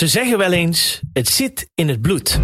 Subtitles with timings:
[0.00, 2.40] Ze zeggen wel eens, het zit in het bloed.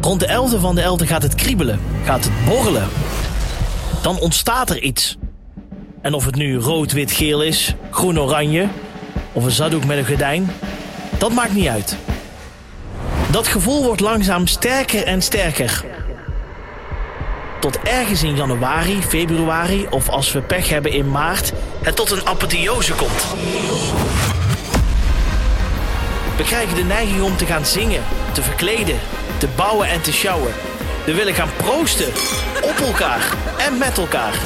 [0.00, 2.88] Rond de 11e van de 11e gaat het kriebelen, gaat het borrelen.
[4.02, 5.16] Dan ontstaat er iets.
[6.02, 8.68] En of het nu rood, wit, geel is, groen, oranje
[9.32, 10.50] of een zaddoek met een gordijn,
[11.18, 11.96] dat maakt niet uit.
[13.30, 15.84] Dat gevoel wordt langzaam sterker en sterker.
[17.60, 21.52] Tot ergens in januari, februari of als we pech hebben in maart,
[21.82, 23.26] het tot een apotheose komt.
[26.38, 28.02] We krijgen de neiging om te gaan zingen,
[28.32, 28.98] te verkleden,
[29.38, 30.52] te bouwen en te sjouwen.
[31.04, 32.06] We willen gaan proosten.
[32.62, 33.20] Op elkaar
[33.58, 34.38] en met elkaar.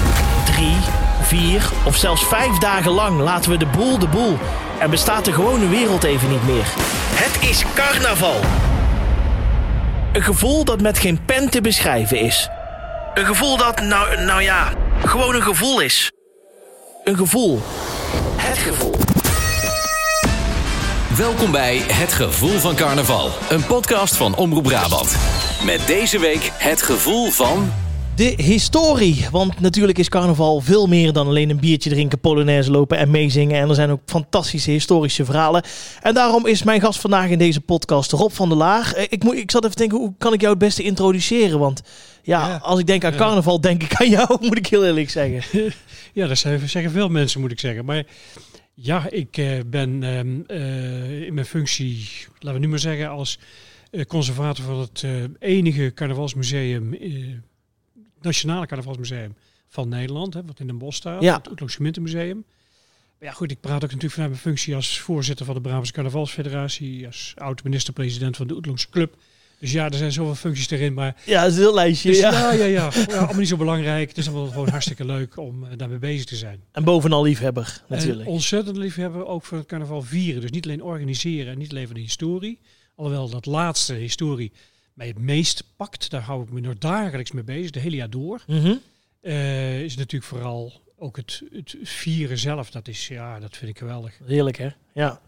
[0.44, 0.76] Drie,
[1.22, 4.38] vier of zelfs vijf dagen lang laten we de boel de boel.
[4.78, 6.66] En bestaat de gewone wereld even niet meer.
[7.14, 8.40] Het is carnaval.
[10.12, 12.48] Een gevoel dat met geen pen te beschrijven is.
[13.14, 14.72] Een gevoel dat, nou, nou ja,
[15.04, 16.12] gewoon een gevoel is.
[17.04, 17.62] Een gevoel.
[18.36, 19.11] Het gevoel.
[21.16, 25.16] Welkom bij Het Gevoel van Carnaval, een podcast van Omroep Brabant.
[25.64, 27.72] Met deze week het gevoel van.
[28.16, 29.26] De historie.
[29.30, 33.60] Want natuurlijk is carnaval veel meer dan alleen een biertje drinken, polonaise lopen en meezingen.
[33.60, 35.62] En er zijn ook fantastische historische verhalen.
[36.02, 38.92] En daarom is mijn gast vandaag in deze podcast Rob van der Laag.
[38.94, 41.58] Eh, Ik, moet, ik zat even te denken, hoe kan ik jou het beste introduceren?
[41.58, 41.82] Want
[42.22, 42.56] ja, Ja.
[42.62, 45.42] als ik denk aan carnaval, denk ik aan jou, moet ik heel eerlijk zeggen.
[46.14, 47.84] Ja, dat zeggen veel mensen, moet ik zeggen.
[47.84, 48.04] Maar
[48.74, 53.38] ja, ik eh, ben ehm, eh, in mijn functie, laten we nu maar zeggen, als
[53.90, 55.06] eh, conservator van het
[55.38, 56.96] enige carnavalsmuseum,
[58.20, 59.34] Nationale Carnavalsmuseum
[59.68, 61.34] van Nederland, hè, wat in Den Bosch staat, Ja.
[61.34, 61.48] het.
[63.18, 65.92] Maar ja, goed, ik praat ook natuurlijk vanuit mijn functie als voorzitter van de Brabantse
[65.92, 69.16] Carnavalsfederatie, als oud-minister-president van de Oetloos Club.
[69.62, 72.08] Dus ja, er zijn zoveel functies erin, maar Ja, dat is een heel lijstje.
[72.08, 72.30] dus ja.
[72.30, 72.90] ja, ja, ja.
[73.08, 74.08] ja, allemaal niet zo belangrijk.
[74.08, 76.60] Het is allemaal gewoon hartstikke leuk om eh, daarmee bezig te zijn.
[76.72, 78.26] En bovenal liefhebber, natuurlijk.
[78.26, 80.40] En ontzettend lief hebben ook voor het carnaval vieren.
[80.40, 82.58] Dus niet alleen organiseren en niet alleen van de historie.
[82.94, 84.52] Alhoewel dat laatste historie
[84.94, 86.10] mij het meest pakt.
[86.10, 88.42] Daar hou ik me nog dagelijks mee bezig, de hele jaar door.
[88.46, 88.74] Mhm.
[89.20, 92.70] Eh, is natuurlijk vooral ook het, het vieren zelf.
[92.70, 94.18] Dat is, ja, dat vind ik geweldig.
[94.24, 94.68] Heerlijk, hè?
[94.92, 95.20] Ja.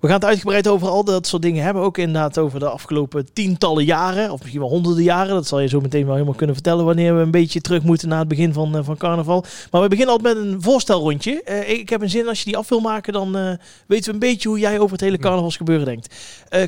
[0.00, 1.82] We gaan het uitgebreid over al dat soort dingen hebben.
[1.82, 4.30] Ook inderdaad over de afgelopen tientallen jaren.
[4.30, 5.34] Of misschien wel honderden jaren.
[5.34, 6.84] Dat zal je zo meteen wel helemaal kunnen vertellen.
[6.84, 9.44] Wanneer we een beetje terug moeten naar het begin van, eh, van carnaval.
[9.70, 11.42] Maar we beginnen altijd met een voorstelrondje.
[11.42, 12.28] Eh, ik heb een zin.
[12.28, 13.52] Als je die af wil maken, dan eh,
[13.86, 16.14] weten we een beetje hoe jij over het hele carnavalsgebeuren denkt.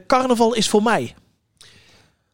[0.07, 1.15] Carnaval is voor mij.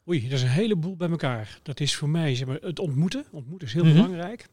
[0.09, 1.59] Oei, dat is een heleboel bij elkaar.
[1.63, 3.25] Dat is voor mij zeg maar, het ontmoeten.
[3.33, 3.93] Ontmoeten is heel Mhm.
[3.95, 4.47] belangrijk.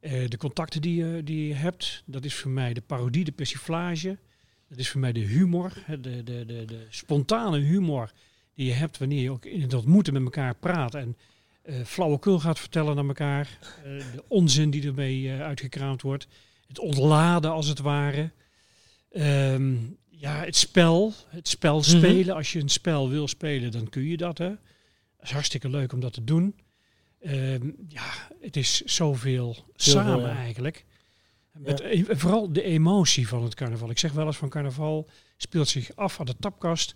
[0.00, 4.18] De contacten die je, die je hebt, dat is voor mij de parodie, de persiflage.
[4.68, 8.12] Dat is voor mij de humor, de, de, de, de spontane humor
[8.54, 10.94] die je hebt wanneer je ook in het ontmoeten met elkaar praat.
[10.94, 11.16] En
[11.62, 13.58] eh flauwekul gaat vertellen naar elkaar.
[13.84, 13.84] Eh,
[14.14, 16.26] de onzin die ermee eh, uitgekraamd wordt.
[16.66, 18.30] Het ontladen als het ware.
[19.10, 19.76] Ehm,
[20.08, 21.12] ja, het spel.
[21.28, 21.88] Het spel Mhm.
[21.88, 22.34] spelen.
[22.34, 24.38] Als je een spel wil spelen, dan kun je dat.
[24.38, 24.48] Hè.
[24.48, 26.54] Dat is hartstikke leuk om dat te doen.
[27.20, 30.36] Ehm, ja, het is zoveel samen ja.
[30.36, 30.84] eigenlijk.
[31.52, 33.90] Met, e- Vooral de emotie van het carnaval.
[33.90, 36.94] Ik zeg wel eens van carnaval speelt zich af aan de tapkast.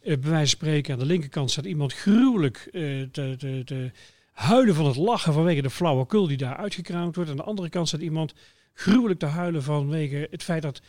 [0.00, 2.82] Eh, bij wijze van spreken aan de linkerkant staat iemand gruwelijk eh,
[3.12, 3.90] te, te, te
[4.32, 7.30] huilen van het lachen vanwege de flauwekul die daar uitgekraamd wordt.
[7.30, 8.34] Aan de andere kant staat iemand
[8.74, 10.80] gruwelijk te huilen vanwege het feit dat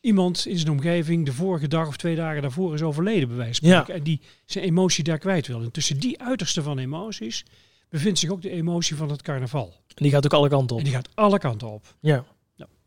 [0.00, 3.60] iemand in zijn omgeving de vorige dag of twee dagen daarvoor is overleden, bij wijze
[3.60, 3.80] van Ja.
[3.80, 4.00] spreken.
[4.00, 5.62] En die zijn emotie daar kwijt wil.
[5.62, 7.44] En tussen die uiterste van emoties
[7.88, 9.74] bevindt zich ook de emotie van het carnaval.
[9.88, 10.78] En die gaat ook alle kanten op.
[10.78, 11.94] En die gaat alle kanten op.
[12.00, 12.24] Ja.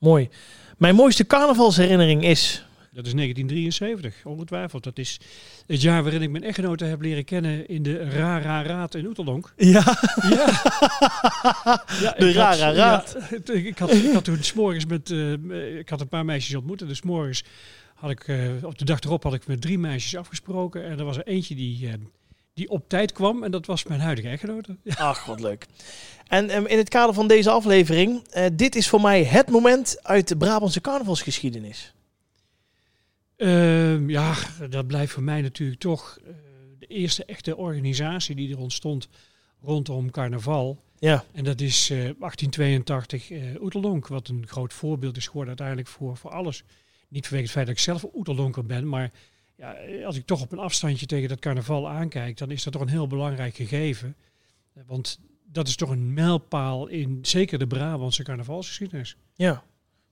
[0.02, 0.30] Mooi.
[0.78, 2.66] Mijn mooiste carnavalsherinnering is...
[2.94, 4.84] Dat is 1973, ongetwijfeld.
[4.84, 5.20] Dat is
[5.68, 9.54] het jaar waarin ik mijn echtgenote heb leren kennen in de Rara Raad in Oeteldonk.
[9.58, 9.98] Ja.
[10.30, 10.64] Ja,
[12.02, 13.18] ja De Rara Raad.
[13.46, 15.12] ja, ik, had, ik had toen s'morgens met...
[15.12, 16.82] eh, ik had een paar meisjes ontmoet.
[16.82, 17.44] En dus morgens
[17.96, 18.28] had ik...
[18.28, 20.84] eh, op de dag erop had ik met drie meisjes afgesproken.
[20.86, 21.94] En er was er eentje die, eh,
[22.54, 23.44] die op tijd kwam.
[23.44, 24.78] En dat was mijn huidige echtgenote.
[24.96, 25.66] Ach, wat leuk.
[26.28, 30.04] En em, in het kader van deze aflevering, eh, dit is voor mij het moment
[30.04, 31.94] uit de Brabantse carnavalsgeschiedenis.
[33.36, 34.36] Ehm, ja,
[34.70, 36.34] dat blijft voor mij natuurlijk toch eh,
[36.80, 39.08] de eerste echte organisatie die er ontstond
[39.62, 40.84] rondom carnaval.
[41.00, 45.88] Ja, En dat is eh, 1882 eh Oeteldonk, wat een groot voorbeeld is geworden uiteindelijk
[45.88, 46.64] voor, voor alles.
[47.08, 49.12] Niet vanwege het feit dat ik zelf Oeteldonker ben, maar
[49.62, 52.82] ja, als ik toch op een afstandje tegen dat carnaval aankijk, dan is dat toch
[52.82, 54.16] een heel belangrijk gegeven.
[54.86, 59.16] Want dat is toch een mijlpaal in zeker de Brabantse carnavalsgeschiedenis.
[59.36, 59.64] ja.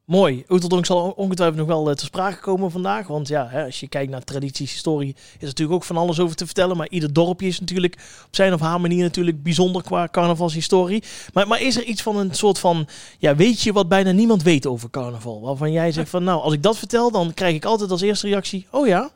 [0.06, 0.44] Mooi.
[0.50, 3.08] Oeteldonk zal ongetwijfeld nog wel eh, ter sprake komen vandaag.
[3.08, 6.20] Want ja, hè, als je kijkt naar tradities, historie, is er natuurlijk ook van alles
[6.20, 6.78] over te vertellen.
[6.78, 7.94] Maar ieder dorpje is natuurlijk
[8.26, 11.04] op zijn of haar manier natuurlijk bijzonder qua carnavalshistorie.
[11.34, 12.88] Maar, maar is er iets van een soort van,
[13.18, 15.42] ja, weet je wat bijna niemand weet over carnaval?
[15.42, 18.28] Waarvan jij zegt van, nou, als ik dat vertel, dan krijg ik altijd als eerste
[18.28, 19.12] reactie, oh ja.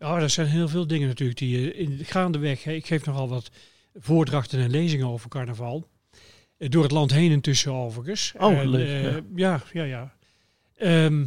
[0.00, 2.64] Ja, er zijn heel veel dingen natuurlijk die je in gaandeweg.
[2.64, 3.50] hè, Ik geef nogal wat
[3.94, 5.88] voordrachten en lezingen over carnaval.
[6.56, 8.32] Eh, Door het land heen intussen overigens.
[8.38, 9.22] Oh, En, leuk, eh, ja.
[9.34, 10.14] ja, ja, ja.
[10.76, 11.24] Ehm,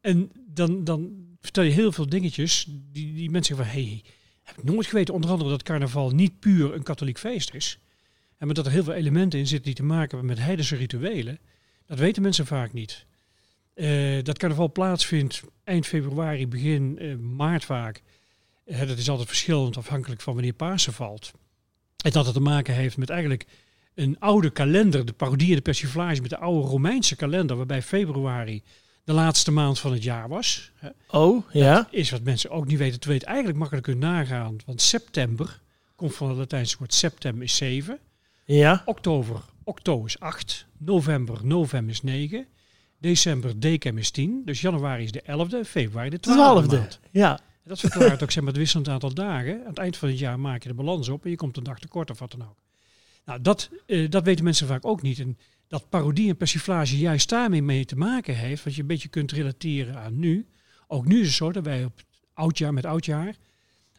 [0.00, 3.82] en dan, dan vertel je heel veel dingetjes die, die mensen zeggen van...
[3.82, 4.02] Hey,
[4.42, 7.78] heb ik nooit geweten, onder andere dat carnaval niet puur een katholiek feest is.
[8.36, 10.76] En maar dat er heel veel elementen in zitten die te maken hebben met heidense
[10.76, 11.38] rituelen.
[11.86, 13.06] Dat weten mensen vaak niet.
[13.78, 18.02] Eh, dat carnaval plaatsvindt eind februari, begin eh, maart vaak.
[18.64, 21.32] Eh, dat is altijd verschillend afhankelijk van wanneer Pasen valt.
[22.04, 23.46] En dat het te maken heeft met eigenlijk
[23.94, 28.62] een oude kalender, de parodie en de persiflage met de oude Romeinse kalender, waarbij februari
[29.04, 30.72] de laatste maand van het jaar was.
[31.10, 31.88] Oh, ja.
[31.90, 34.56] Is wat mensen ook niet weten te weten, eigenlijk makkelijk kunnen nagaan.
[34.66, 35.60] Want september
[35.96, 37.98] komt van het Latijnse woord septem is 7.
[38.44, 38.82] Ja.
[38.84, 40.66] Oktober, octo is 8.
[40.78, 42.46] November, novem is 9.
[42.98, 44.42] December, decem is 10.
[44.44, 46.20] Dus januari is de 11e, februari de 12e.
[46.20, 46.76] Twaalfde.
[46.78, 47.00] maand.
[47.10, 47.40] Ja.
[47.64, 49.60] Dat verklaart ook zeg maar, het wisselend aantal dagen.
[49.60, 51.62] Aan het eind van het jaar maak je de balans op en je komt een
[51.62, 52.56] dag tekort of wat dan ook.
[53.24, 55.18] Nou, dat, eh, dat weten mensen vaak ook niet.
[55.18, 59.08] En dat parodie en persiflage juist daarmee mee te maken heeft, wat je een beetje
[59.08, 60.46] kunt relateren aan nu.
[60.86, 62.00] Ook nu is het zo dat wij op
[62.32, 63.36] oudjaar met oudjaar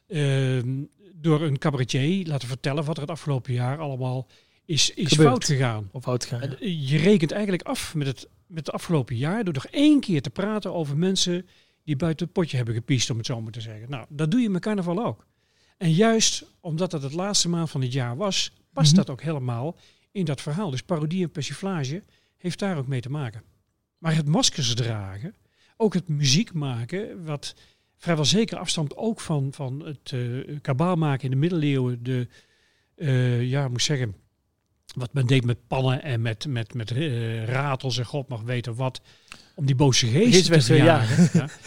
[0.08, 0.84] ehm,
[1.16, 4.28] door een cabaretier laten vertellen wat er het afgelopen jaar allemaal
[4.66, 5.30] is, is Gebeurd.
[5.30, 5.90] fout gegaan.
[5.92, 6.42] Of oud gaan.
[6.42, 10.00] En, eh, Je rekent eigenlijk af met het, met het afgelopen jaar door nog één
[10.00, 11.48] keer te praten over mensen
[11.84, 13.90] die buiten het potje hebben gepiest, om het zo maar te zeggen.
[13.90, 15.26] Nou, dat doe je met carnaval ook.
[15.78, 18.96] En juist omdat het het laatste maand van het jaar was, past Mhm.
[18.96, 19.78] dat ook helemaal
[20.12, 20.70] in dat verhaal.
[20.70, 22.04] Dus parodie en persiflage
[22.38, 23.44] heeft daar ook mee te maken.
[23.98, 25.36] Maar het maskers dragen,
[25.78, 27.56] ook het muziek maken, wat
[27.98, 32.28] vrijwel zeker afstamt ook van, van het eh kabaal maken in de middeleeuwen, de,
[32.96, 34.16] eh, ja, ik moet zeggen,
[34.96, 38.76] wat men deed met pannen en met, met, met eh, ratels en god mag weten
[38.76, 39.02] wat,
[39.56, 40.62] om die boze geesten te ja.
[40.62, 41.30] verjagen.
[41.34, 41.48] Ja.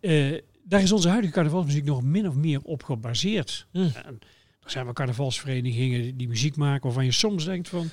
[0.00, 3.66] Eh, daar is onze huidige carnavalsmuziek nog min of meer op gebaseerd.
[3.72, 3.78] Hm.
[3.78, 4.18] En
[4.64, 7.90] er zijn wel carnavalsverenigingen die muziek maken waarvan je soms denkt van,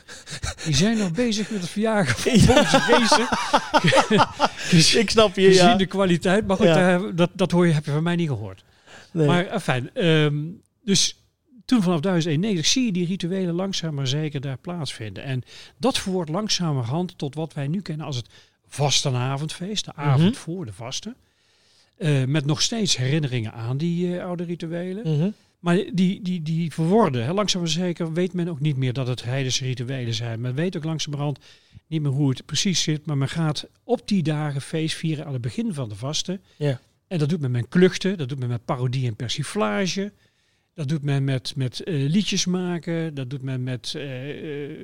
[0.66, 3.28] die zijn nog bezig met het verjagen van boze geesten.
[4.78, 5.76] Dus Ik snap je, gezien ja.
[5.76, 6.74] de kwaliteit, maar goed, Ja.
[6.74, 8.64] daar- dat, dat hoor je, heb je van mij niet gehoord.
[9.12, 9.28] Nee.
[9.28, 9.90] Maar fijn.
[10.84, 11.19] dus
[11.70, 15.24] toen vanaf 1091 zie je die rituelen langzaam maar zeker daar plaatsvinden.
[15.24, 15.44] En
[15.78, 18.28] dat verwoordt langzamerhand tot wat wij nu kennen als het
[18.68, 20.40] vastenavondfeest, de avond Mhm.
[20.40, 21.16] voor de vasten.
[21.98, 25.18] Eh, met nog steeds herinneringen aan die eh, oude rituelen.
[25.18, 25.30] Mhm.
[25.60, 29.08] Maar die, die, die verworden, hè, langzaam maar zeker weet men ook niet meer dat
[29.08, 30.42] het heidense rituelen zijn.
[30.42, 31.40] Men weet ook langzamerhand
[31.88, 33.06] niet meer hoe het precies zit.
[33.06, 36.42] Maar men gaat op die dagen feest vieren aan het begin van de vasten.
[36.58, 36.80] Ja.
[37.08, 40.12] En dat doet men met kluchten, dat doet men met parodie en persiflage.
[40.80, 44.78] Dat doet men met, met eh, liedjes maken, dat doet men met eh, eh,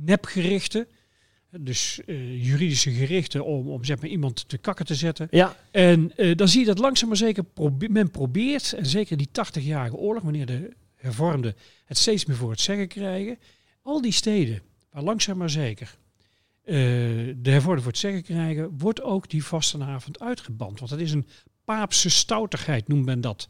[0.00, 0.86] nepgerichten.
[1.60, 2.00] Dus
[2.40, 5.28] juridische gerichten om, om zeg maar, iemand te kakken te zetten.
[5.30, 5.56] Ja.
[5.70, 9.96] En dan zie je dat langzaam maar zeker probe- men probeert, en zeker die 80-jarige
[9.96, 11.54] oorlog, wanneer de hervormden
[11.84, 13.38] het steeds meer voor het zeggen krijgen,
[13.82, 15.96] al die steden waar langzaam maar zeker
[16.64, 20.78] de hervormden voor het zeggen krijgen, wordt ook die vastenavond uitgeband.
[20.78, 21.26] Want dat is een
[21.64, 23.48] paapse stoutigheid, noemt men dat.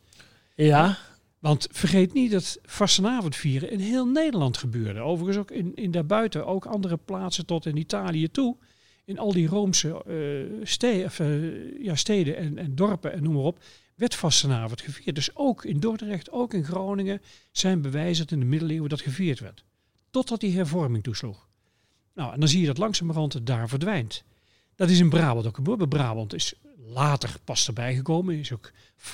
[0.55, 0.99] Ja.
[1.45, 5.01] Want vergeet niet dat vastenavond vieren in heel Nederland gebeurde.
[5.01, 8.57] Overigens ook in, in daarbuiten, ook andere plaatsen tot in Italië toe.
[9.05, 13.35] In al die Roomse eh, ste- of, eh, ja, steden en, en dorpen en noem
[13.35, 13.59] maar op,
[13.95, 15.15] werd vastenavond gevierd.
[15.15, 17.21] Dus ook in Dordrecht, ook in Groningen
[17.51, 19.65] zijn bewijzen dat in de middeleeuwen dat gevierd werd.
[20.11, 21.49] Totdat die hervorming toesloeg.
[22.15, 24.25] Nou, en dan zie je dat langzamerhand daar verdwijnt.
[24.77, 25.89] Dat is in Brabant ook gebeurd.
[25.89, 26.55] Brabant is
[26.87, 28.39] later pas erbij gekomen.
[28.39, 28.73] Is ook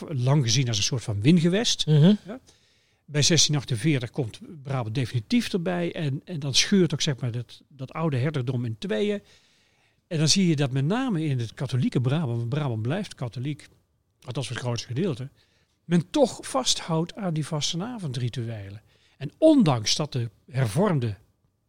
[0.09, 1.87] lang gezien als een soort van wingewest.
[1.87, 2.15] Mhm.
[3.05, 5.95] Bij 1648 komt Brabant definitief erbij.
[5.95, 9.23] En, en dan scheurt ook zeg maar dat, dat oude hertogdom in tweeën.
[10.07, 13.69] En dan zie je dat met name in het katholieke Brabant, want Brabant blijft katholiek,
[14.23, 15.31] althans voor het grootste gedeelte,
[15.85, 18.83] men toch vasthoudt aan die vastenavondrituelen.
[19.17, 21.19] En ondanks dat de hervormden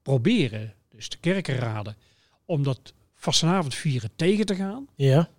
[0.01, 1.95] proberen, dus de kerkenraden,
[2.45, 5.29] om dat vastenavond vieren tegen te gaan, Ja.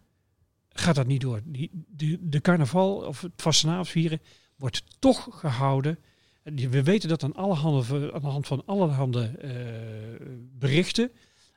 [0.68, 1.40] gaat dat niet door.
[1.44, 4.20] Die, de, de carnaval of het vastenavond vieren
[4.56, 5.98] wordt toch gehouden.
[6.42, 10.26] We weten dat aan, alle handen, aan de hand van allerhande eh,
[10.58, 11.10] berichten,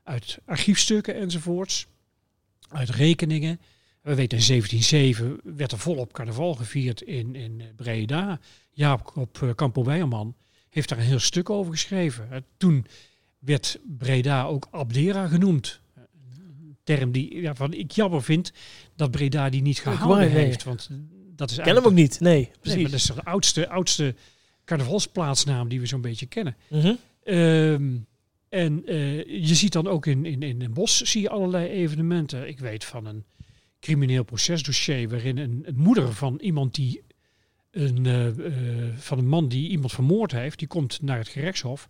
[0.03, 1.88] uit archiefstukken enzovoorts,
[2.70, 3.60] uit rekeningen.
[4.01, 8.39] We weten in 1707 werd er volop carnaval gevierd in, in eh, Breda.
[8.72, 10.36] Jaap op uh, Campo Weijerman
[10.70, 12.32] heeft daar een heel stuk over geschreven.
[12.32, 12.86] Eh, toen
[13.39, 15.82] werd Breda ook Abdera genoemd.
[16.85, 18.51] Term die ja, van ik jammer vind
[18.95, 20.43] dat Breda die niet gehouden nee.
[20.43, 20.63] heeft.
[20.63, 20.89] Want
[21.35, 22.19] dat is Ik ken hem ook niet.
[22.19, 22.81] Nee, Nee, precies.
[22.81, 24.15] maar dat is de oudste, oudste
[24.65, 26.55] carnavalsplaatsnaam die we zo'n beetje kennen.
[26.69, 26.93] Mhm.
[27.23, 27.97] Ehm,
[28.49, 32.47] en eh, je ziet dan ook in, in, in een bos zie je allerlei evenementen.
[32.47, 33.23] Ik weet van een
[33.79, 37.03] crimineel procesdossier waarin een, een moeder van iemand die
[37.71, 40.59] een, eh, eh, van een man die iemand vermoord heeft.
[40.59, 41.89] Die komt naar het gerechtshof.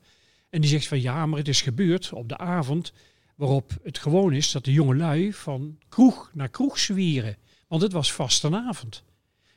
[0.49, 2.93] En die zegt van ja, maar het is gebeurd op de avond
[3.35, 7.37] waarop het gewoon is dat de jongelui van kroeg naar kroeg zwieren.
[7.67, 9.03] Want het was vastenavond.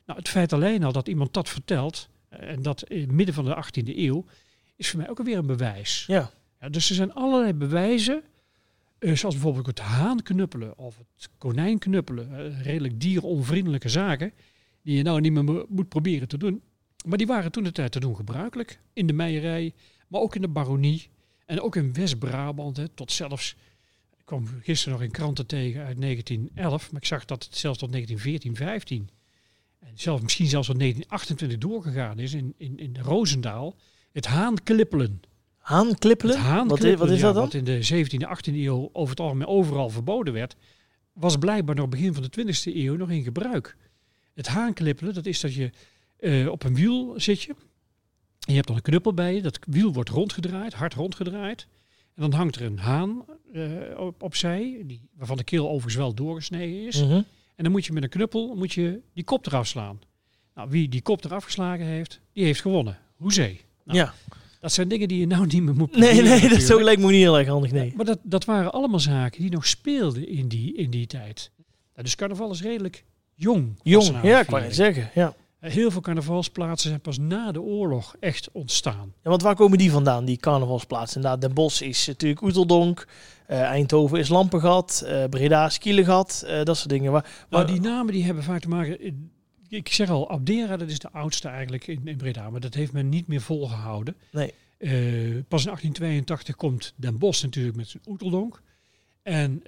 [0.05, 3.35] Nou, het feit alleen al dat iemand dat vertelt, eh, en dat in het midden
[3.35, 4.25] van de 18e eeuw,
[4.75, 6.03] is voor mij ook alweer een bewijs.
[6.07, 6.31] Ja.
[6.59, 8.23] Ja, dus er zijn allerlei bewijzen,
[8.99, 14.33] eh, zoals bijvoorbeeld het haan knuppelen of het konijn knuppelen, eh, redelijk dieronvriendelijke zaken,
[14.83, 16.61] die je nou niet meer mo- moet proberen te doen.
[17.05, 18.79] Maar die waren toen de tijd te doen gebruikelijk.
[18.93, 19.73] In de meijerij,
[20.07, 21.09] maar ook in de baronie
[21.45, 23.55] en ook in West-Brabant, tot zelfs,
[24.29, 27.91] kwam gisteren nog in kranten tegen uit 1911, maar ik zag dat het zelfs tot
[27.91, 29.09] 1914, 15
[29.79, 33.75] en zelfs, misschien zelfs tot 1928 doorgegaan is in, in, in Roosendaal,
[34.11, 35.21] het haanklippelen.
[35.57, 36.35] Haanklippelen?
[36.35, 37.43] Het wat, haanklippelen, is, wat is dat dan?
[37.43, 40.55] Wat in de 17e, 18e eeuw over het algemeen overal verboden werd,
[41.13, 43.75] was blijkbaar nog begin van de 20e eeuw nog in gebruik.
[44.33, 45.71] Het haanklippelen, dat is dat je
[46.17, 47.51] eh, op een wiel zit je.
[48.39, 49.41] En je hebt dan een knuppel bij je.
[49.41, 51.67] Dat wiel wordt rondgedraaid, hard rondgedraaid.
[52.19, 53.63] En dan hangt er een haan eh,
[53.97, 57.03] op, opzij, die, waarvan de keel overigens wel doorgesneden is.
[57.03, 57.21] Mhm.
[57.55, 59.99] En dan moet je met een knuppel moet je die kop eraf slaan.
[60.55, 62.97] Nou, wie die kop eraf geslagen heeft, die heeft gewonnen.
[63.15, 63.61] Hoezee.
[63.83, 64.13] Nou, ja.
[64.59, 66.71] Dat zijn dingen die je nou niet meer moet Nee, proberen nee, dat natuurlijk.
[66.71, 67.93] zo lijkt me niet heel erg handig, nee.
[67.95, 71.51] Maar dat, dat waren allemaal zaken die nog speelden in die, in die tijd.
[71.93, 73.79] Nou, dus carnaval is redelijk jong.
[73.83, 74.65] Jong, ja, ik aanviering.
[74.65, 75.09] net zeggen.
[75.13, 75.35] Ja.
[75.59, 79.13] Heel veel carnavalsplaatsen zijn pas na de oorlog echt ontstaan.
[79.23, 81.15] ja, want waar komen die vandaan, die carnavalsplaatsen?
[81.15, 83.07] Inderdaad, Den Bosch is natuurlijk Oeteldonk,
[83.47, 87.11] eh, Eindhoven is Lampengat, eh, Breda is Kielegat, eh, dat soort dingen.
[87.11, 89.27] Waar, Nou, waar- die namen die hebben vaak te maken...
[89.69, 92.49] Ik zeg al, Abdera, dat is de oudste eigenlijk in, in Breda.
[92.49, 94.15] Maar dat heeft men niet meer volgehouden.
[94.31, 94.53] Nee.
[95.47, 98.61] Pas in 1882 komt Den Bosch natuurlijk met zijn Oeteldonk.
[99.23, 99.61] En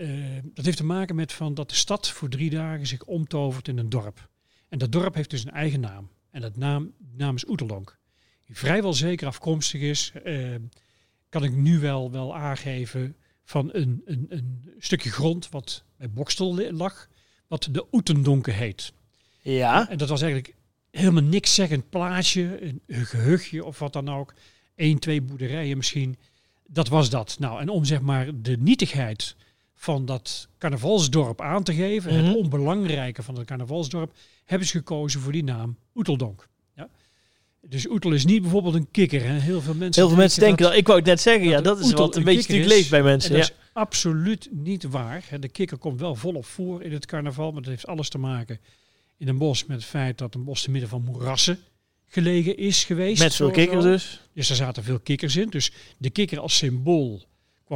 [0.54, 3.78] dat heeft te maken met van dat de stad voor drie dagen zich omtovert in
[3.78, 4.30] een dorp.
[4.72, 6.10] En dat dorp heeft dus een eigen naam.
[6.30, 7.98] En dat naam, naam is Oeteldonk.
[8.46, 10.56] Die vrijwel zeker afkomstig is, eh,
[11.30, 16.72] kan ik nu wel, wel aangeven, van een, een, een stukje grond wat bij Bokstel
[16.72, 17.08] lag,
[17.48, 18.94] wat de Oetendonken heet.
[19.42, 20.56] ja, En dat was eigenlijk
[20.92, 24.34] helemaal niks zeggend plaatsje, een, een gehuchtje of wat dan ook.
[24.76, 26.18] Eén, twee boerderijen misschien.
[26.68, 27.36] Dat was dat.
[27.40, 29.36] Nou, en om zeg maar de nietigheid
[29.82, 32.26] van dat carnavalsdorp aan te geven, Mhm.
[32.26, 34.14] het onbelangrijke van het carnavalsdorp,
[34.46, 36.48] hebben ze gekozen voor die naam Oeteldonk.
[36.76, 36.90] Ja?
[37.62, 39.24] Dus Oetel is niet bijvoorbeeld een kikker.
[39.24, 39.34] Hè?
[39.40, 41.80] Heel veel mensen heel veel mensen denken dat, ik wou het net zeggen, ja, dat
[41.80, 43.32] is wat een beetje natuurlijk leeft bij En mensen.
[43.32, 45.24] dat is absoluut niet waar.
[45.40, 48.60] De kikker komt wel volop voor in het carnaval, maar dat heeft alles te maken
[49.18, 51.60] in een bos met het feit dat een bos te midden van moerassen
[52.08, 53.22] gelegen is geweest.
[53.22, 54.22] Met veel kikkers dus.
[54.34, 55.50] Dus er zaten veel kikkers in.
[55.50, 57.22] Dus de kikker als symbool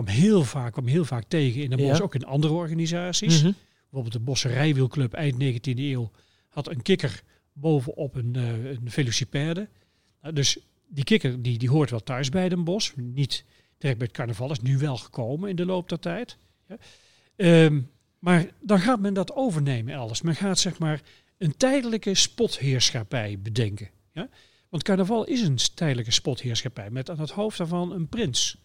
[0.02, 2.04] kwam heel vaak, kwam heel vaak tegen in een bos, Ja.
[2.04, 3.42] ook in andere organisaties.
[3.42, 3.52] Mhm.
[3.82, 6.12] Bijvoorbeeld de Bosserijwielclub eind 19e eeuw
[6.50, 7.24] had een kikker
[7.54, 9.68] bovenop een, eh een velocipede.
[10.22, 12.94] Nou, dus die kikker die, die hoort wel thuis bij Den Bos.
[12.96, 13.44] Niet
[13.78, 16.38] direct bij het carnaval, is nu wel gekomen in de loop der tijd.
[16.68, 16.78] Ja.
[17.36, 17.82] Ehm,
[18.20, 20.22] maar dan gaat men dat overnemen elders.
[20.22, 21.02] Men gaat zeg maar
[21.38, 23.90] een tijdelijke spotheerschappij bedenken.
[24.14, 24.30] Ja?
[24.70, 28.58] Want carnaval is een tijdelijke spotheerschappij met aan het hoofd daarvan een prins.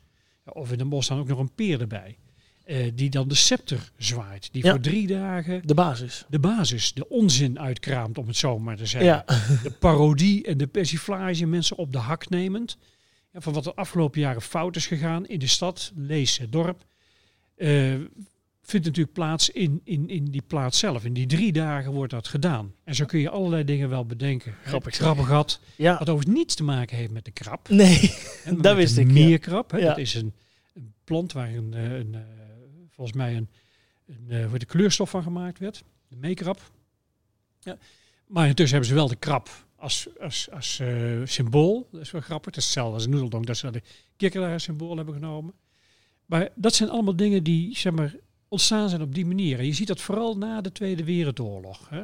[0.53, 2.19] Of in Den Bosch dan ook nog een peer erbij.
[2.65, 4.49] Eh, die dan de scepter zwaait.
[4.53, 4.71] Die Ja.
[4.71, 6.25] voor drie dagen De basis.
[6.29, 9.11] de basis, de onzin uitkraamt, om het zo maar te zeggen.
[9.11, 9.25] Ja.
[9.63, 12.77] De parodie en de persiflage, mensen op de hak nemend.
[13.33, 16.85] Ja, van wat er afgelopen jaren fout is gegaan in de stad, lees het dorp.
[17.57, 17.95] eh,
[18.71, 21.05] vindt natuurlijk plaats in, in, in die plaats zelf.
[21.05, 22.75] In die drie dagen wordt dat gedaan.
[22.85, 24.55] En zo kun je allerlei dingen wel bedenken.
[24.65, 25.99] Grappig, Het krabbengat, ja.
[25.99, 27.69] wat overigens niets te maken heeft met de krab.
[27.69, 28.15] Nee.
[28.61, 29.07] Dat wist ik.
[29.07, 29.79] Meerkrab, Ja.
[29.89, 30.33] dat is een,
[30.75, 32.21] een plant waar een, eh, een, eh,
[32.91, 33.49] volgens mij een,
[34.07, 35.83] een, eh, hoe de kleurstof van gemaakt werd.
[36.09, 36.71] De meekrab.
[37.61, 37.77] Ja.
[38.27, 41.89] Maar intussen hebben ze wel de krab als, als, als eh, symbool.
[41.93, 42.47] Dat is wel grappig.
[42.47, 43.83] Het is hetzelfde als een noedeldonk, dat ze de
[44.17, 45.55] kikker daar als symbool hebben genomen.
[46.27, 48.15] Maar dat zijn allemaal dingen die zeg maar,
[48.51, 49.59] ontstaan zijn op die manier.
[49.59, 51.89] En je ziet dat vooral na de Tweede Wereldoorlog.
[51.89, 52.03] Hè.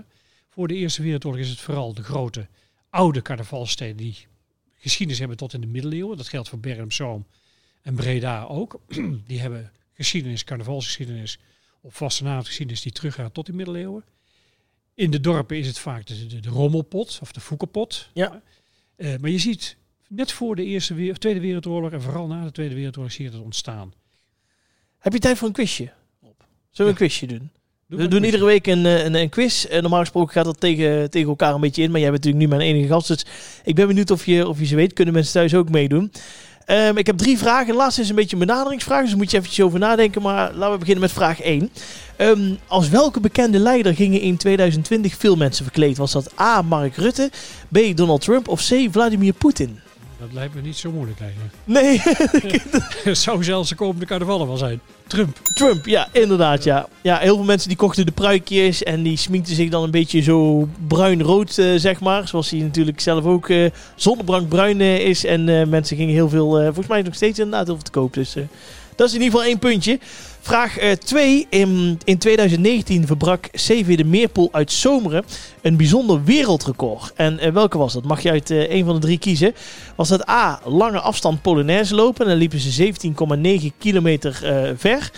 [0.48, 2.48] Voor de Eerste Wereldoorlog is het vooral de grote
[2.90, 4.26] oude carnavalsteden die
[4.76, 6.16] geschiedenis hebben tot in de middeleeuwen.
[6.16, 7.26] Dat geldt voor Bergen Zoom
[7.82, 8.80] en Breda ook.
[9.26, 11.38] die hebben geschiedenis, carnavalsgeschiedenis
[11.80, 14.04] of vastenavondgeschiedenis die teruggaat tot de middeleeuwen.
[14.94, 18.10] In de dorpen is het vaak de, de, de rommelpot of de foekenpot.
[18.14, 18.42] Ja.
[18.96, 19.76] Eh, maar je ziet
[20.08, 23.40] net voor de Eerste Tweede Wereldoorlog en vooral na de Tweede Wereldoorlog zie je dat
[23.40, 23.92] ontstaan.
[24.98, 25.92] Heb je tijd voor een quizje?
[26.76, 27.50] Zullen we een quizje doen?
[27.88, 29.64] Doe We doen iedere week een, eh, een, een quiz.
[29.64, 31.90] En normaal gesproken gaat dat tegen, tegen elkaar een beetje in.
[31.90, 33.08] Maar jij bent natuurlijk nu mijn enige gast.
[33.08, 33.26] Dus
[33.64, 34.92] ik ben benieuwd of je, of je ze weet.
[34.92, 36.12] Kunnen mensen thuis ook meedoen.
[36.64, 37.66] Ehm, ik heb drie vragen.
[37.66, 40.22] De laatste is een beetje een benaderingsvraag, dus daar moet je eventjes over nadenken.
[40.22, 41.70] Maar laten we beginnen met vraag 1.
[42.16, 45.96] Ehm, als welke bekende leider gingen in 2020 veel mensen verkleed?
[45.96, 46.62] Was dat A.
[46.62, 47.30] Mark Rutte,
[47.68, 47.96] B.
[47.96, 48.88] Donald Trump of C.
[48.90, 49.80] Vladimir Poetin?
[50.18, 51.54] Dat lijkt me niet zo moeilijk eigenlijk.
[51.64, 52.00] Nee,
[53.02, 54.80] Het zou zelfs de komende carnaval wel zijn.
[55.06, 55.38] Trump.
[55.54, 56.88] Trump, ja, inderdaad, ja.
[57.02, 60.20] Ja, heel veel mensen die kochten de pruikjes en die sminkten zich dan een beetje
[60.20, 62.28] zo bruin-rood, eh, zeg maar.
[62.28, 65.24] Zoals hij natuurlijk zelf ook eh zonnebrandbruin eh, is.
[65.24, 68.14] En mensen gingen heel veel, volgens mij nog steeds inderdaad heel veel te koop.
[68.14, 68.34] Dus
[68.94, 69.98] dat is in ieder geval één puntje.
[70.46, 71.46] Vraag 2.
[71.50, 75.24] in, in 2019 verbrak CV de Meerpoel uit Zomeren
[75.62, 77.12] een bijzonder wereldrecord.
[77.16, 78.04] En eh, welke was dat?
[78.04, 79.54] Mag je uit eh, een van de drie kiezen.
[79.96, 80.60] Was dat A.
[80.64, 82.24] Lange afstand Polonaise lopen.
[82.24, 82.92] En dan liepen ze
[83.70, 85.10] 17,9 kilometer eh, ver.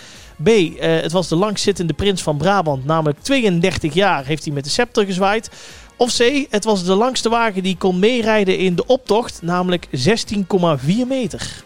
[0.43, 0.47] B.
[0.47, 2.85] eh, het was de langzittende prins van Brabant.
[2.85, 5.49] Namelijk 32 jaar heeft hij met de scepter gezwaaid.
[5.97, 6.45] Of C.
[6.49, 9.41] Het was de langste wagen die kon meerijden in de optocht.
[9.41, 11.63] Namelijk 16,4 meter.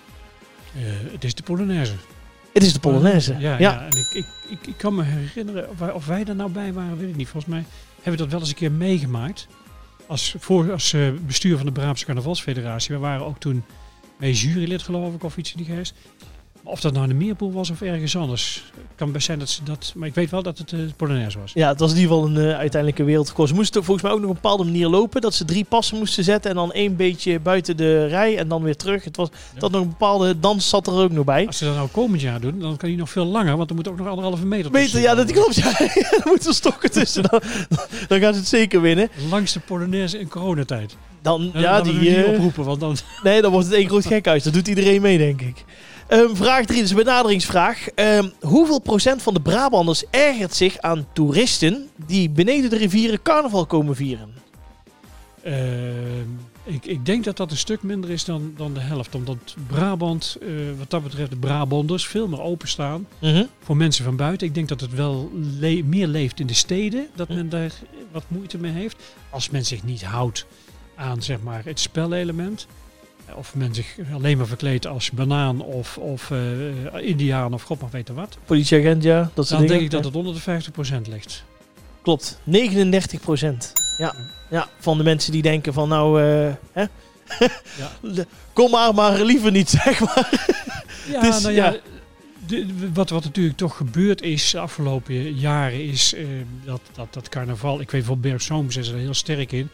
[0.76, 1.94] Eh, het is de Polonaise.
[2.54, 3.36] Het is de Polonaise.
[3.40, 3.82] Ja, ja.
[3.82, 6.74] en ik, ik, ik, ik kan me herinneren, of wij, of wij er nou bij
[6.74, 7.28] waren, weet ik niet.
[7.28, 9.48] Volgens mij hebben we dat wel eens een keer meegemaakt.
[10.08, 12.96] Als, voor, als eh, bestuur van de Brabantse Carnavalsfederatie.
[12.96, 13.64] We waren ook toen
[14.18, 15.94] mee jurylid geloof ik, of iets in die geest.
[16.66, 18.64] Of dat nou in de Meerpoel was of ergens anders.
[18.76, 19.94] Het kan best zijn dat ze dat...
[19.96, 21.52] Maar ik weet wel dat het eh, de Polonaise was.
[21.54, 23.50] Ja, het was in ieder geval een uh, uiteindelijke wereldrecord.
[23.50, 25.22] Ze moesten volgens mij ook nog op een bepaalde manier lopen.
[25.22, 28.64] Dat ze drie passen moesten zetten en dan één beetje buiten de rij en dan
[28.64, 29.04] weer terug.
[29.04, 29.60] Het was, Ja.
[29.60, 31.48] dat nog een bepaalde dans zat er ook nog bij.
[31.48, 33.58] Als ze dat nou komend jaar doen, dan kan hij nog veel langer.
[33.58, 35.56] Want er moet ook nog anderhalve meter Meter, ja, dat klopt.
[35.56, 37.24] Ja, er moeten stokken tussen.
[37.24, 37.42] Dan,
[38.08, 39.10] dan gaan ze het zeker winnen.
[39.30, 40.96] Langste Polonaise in coronatijd.
[41.22, 42.96] Dan, Ja, ja, dat die, niet eh, oproepen, want dan...
[43.24, 44.44] nee, dan wordt het één groot gekhuis.
[44.44, 45.64] Dat doet iedereen mee, denk ik.
[46.14, 47.88] Ehm, vraag 3, dus een benaderingsvraag.
[47.90, 53.66] Ehm, hoeveel procent van de Brabanders ergert zich aan toeristen die beneden de rivieren carnaval
[53.66, 54.34] komen vieren?
[55.44, 56.30] Ehm,
[56.64, 59.16] ik, ik denk dat dat een stuk minder is dan, dan de helft.
[59.16, 63.46] Omdat Brabant, eh, wat dat betreft, de Brabanders veel meer openstaan Mhm.
[63.64, 64.48] voor mensen van buiten.
[64.48, 67.72] Ik denk dat het wel le- meer leeft in de steden, dat men daar
[68.12, 68.96] wat moeite mee heeft.
[69.30, 70.46] Als men zich niet houdt
[70.96, 72.68] aan zeg maar, het spelelement.
[73.36, 77.92] Of men zich alleen maar verkleedt als banaan of, of eh, indiaan of god mag
[77.92, 78.38] weten wat.
[78.46, 79.22] Politieagent, ja.
[79.34, 79.68] Dat soort Dan dingen.
[79.74, 80.62] denk ik dat het onder de
[81.08, 81.44] 50% ligt.
[82.02, 83.74] Klopt, 39 procent.
[83.98, 84.16] Ja.
[84.50, 86.84] ja, van de mensen die denken van nou, eh, hè?
[88.02, 88.24] Ja.
[88.54, 90.48] kom maar, maar liever niet, zeg maar.
[91.12, 91.78] Ja, Dus, nou ja, ja.
[92.48, 96.26] de- wat, wat natuurlijk toch gebeurd is de afgelopen jaren is eh,
[96.66, 99.70] dat, dat, dat carnaval, ik weet van Bert Sooms is er heel sterk in.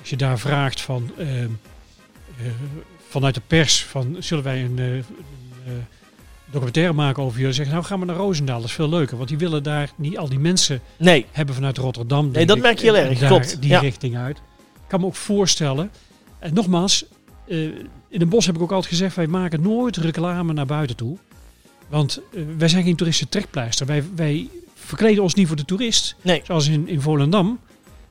[0.00, 1.50] Als je daar vraagt van, eh, eh,
[3.08, 5.04] vanuit de pers van zullen wij een, eh, een,
[5.66, 5.72] eh,
[6.50, 9.16] documentaire maken over jullie, zeggen nou gaan we naar Roosendaal, dat is veel leuker.
[9.16, 12.32] Want die willen daar niet al die mensen Nee, hebben vanuit Rotterdam.
[12.32, 13.78] denk dat ik, merk je heel erg, klopt, Die ja.
[13.80, 14.36] richting uit.
[14.36, 15.90] Ik kan me ook voorstellen.
[16.38, 17.04] En nogmaals,
[17.48, 17.58] eh,
[18.08, 21.16] in Den Bosch heb ik ook altijd gezegd, wij maken nooit reclame naar buiten toe.
[21.88, 23.86] Want eh, wij zijn geen toeristische trekpleister.
[23.86, 26.16] Wij, wij verkleden ons niet voor de toerist.
[26.22, 26.40] Nee.
[26.44, 27.58] Zoals in, in Volendam.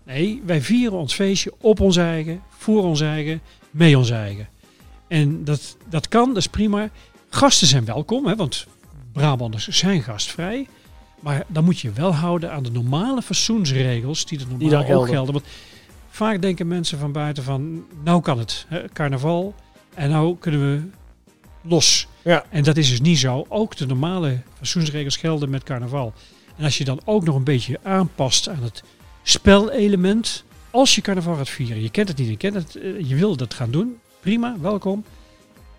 [0.05, 3.41] Nee, wij vieren ons feestje op ons eigen, voor ons eigen,
[3.73, 4.47] mee ons eigen.
[5.07, 6.89] En dat, dat kan, dat is prima.
[7.29, 8.67] Gasten zijn welkom, hè, want
[9.12, 10.67] Brabanders zijn gastvrij.
[11.19, 15.09] Maar dan moet je wel houden aan de normale fatsoensregels die er normaal ook gelden.
[15.09, 15.33] gelden.
[15.33, 15.45] Want
[16.09, 19.55] vaak denken mensen van buiten van, nou kan het, hè, carnaval.
[19.93, 20.81] En nou kunnen we
[21.62, 22.07] los.
[22.21, 22.45] Ja.
[22.49, 23.45] En dat is dus niet zo.
[23.49, 26.13] Ook de normale fatsoensregels gelden met carnaval.
[26.57, 28.83] En als je dan ook nog een beetje aanpast aan het
[29.23, 30.43] spelelement.
[30.73, 33.36] Als je carnaval gaat vieren, je kent het niet, je kent het, eh, je wil
[33.36, 33.97] dat gaan doen.
[34.19, 35.03] Prima, welkom.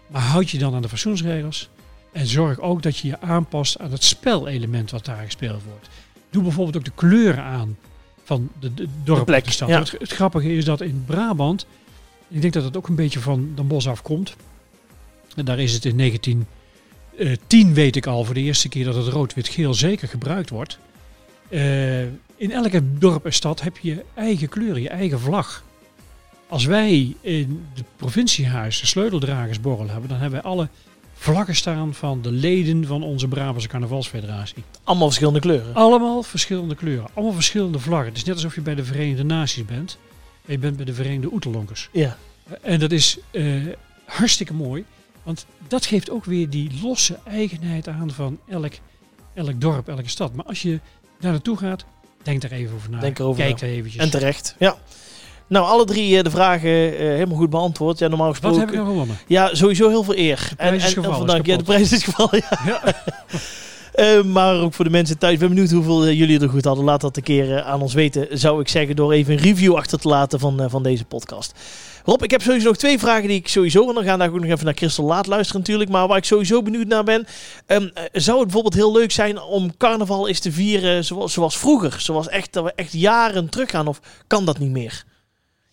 [0.07, 1.68] Maar houd je dan aan de fatsoensregels.
[2.12, 5.88] En zorg ook dat je je aanpast aan het spelelement wat daar gespeeld wordt.
[6.30, 7.76] Doe bijvoorbeeld ook de kleuren aan
[8.24, 9.68] van de, de dorp De plek, of de stad.
[9.68, 9.78] ja.
[9.78, 11.66] Het, het grappige is dat in Brabant,
[12.28, 14.37] ik denk dat het ook een beetje van Den Bosch afkomt.
[15.37, 19.07] En daar is het in 1910 weet ik al voor de eerste keer dat het
[19.09, 20.78] rood-wit-geel zeker gebruikt wordt.
[21.48, 22.02] Eh,
[22.37, 25.64] in elke dorp en stad heb je je eigen kleur, je eigen vlag.
[26.48, 30.68] Als wij in het provinciehuis de sleuteldragersborrel hebben, dan hebben wij alle
[31.14, 34.62] vlaggen staan van de leden van onze Brabantse Carnavalsfederatie.
[34.85, 35.74] allemaal verschillende kleuren.
[35.74, 38.09] Allemaal verschillende kleuren, allemaal verschillende vlaggen.
[38.09, 39.98] Het is net alsof je bij de Verenigde Naties bent.
[40.46, 41.88] En je bent bij de Verenigde Oeterlonkers.
[41.92, 42.16] Ja,
[42.61, 43.54] En dat is eh,
[44.04, 44.85] hartstikke mooi.
[45.22, 48.72] Want dat geeft ook weer die losse eigenheid aan van elk,
[49.35, 50.35] elk dorp, elke stad.
[50.35, 50.80] Maar als je
[51.24, 51.84] daar naartoe gaat,
[52.22, 52.98] denk daar even over na.
[52.98, 54.02] Denk erover Kijk er eventjes.
[54.02, 54.54] en terecht.
[54.58, 54.76] Ja.
[55.46, 57.98] Nou, alle drie eh, de vragen eh, helemaal goed beantwoord.
[57.98, 58.60] Ja, normaal Wat gesproken.
[58.60, 59.16] heb ik nou gewonnen?
[59.26, 60.48] Ja, sowieso heel veel eer.
[60.56, 62.42] en, en is vandaag, ja, de prijs is gevallen.
[62.50, 62.60] Ja.
[62.66, 62.94] Ja.
[63.94, 65.33] Eh, maar ook voor de mensen thuis.
[65.33, 66.85] Ik ben benieuwd hoeveel eh, jullie er goed hadden.
[66.85, 68.96] Laat dat een keer eh, aan ons weten, zou ik zeggen.
[68.96, 71.52] Door even een review achter te laten van, van deze podcast.
[72.04, 73.88] Rob, ik heb sowieso nog twee vragen die ik sowieso...
[73.88, 75.90] En dan gaan we ook nog even naar Christel Laat luisteren natuurlijk.
[75.90, 77.26] Maar waar ik sowieso benieuwd naar ben...
[77.66, 81.59] ehm, eh, zou het bijvoorbeeld heel leuk zijn om carnaval eens te vieren zoals, zoals
[81.59, 82.00] vroeger?
[82.00, 83.87] Zoals echt, dat we echt jaren terug gaan?
[83.87, 85.04] Of kan dat niet meer?